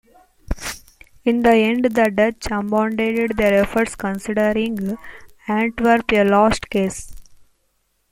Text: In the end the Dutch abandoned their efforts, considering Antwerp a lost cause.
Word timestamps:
In 1.25 1.43
the 1.43 1.51
end 1.53 1.85
the 1.85 2.09
Dutch 2.09 2.47
abandoned 2.47 3.37
their 3.37 3.61
efforts, 3.61 3.95
considering 3.95 4.97
Antwerp 5.47 6.11
a 6.13 6.23
lost 6.23 6.67
cause. 6.71 7.13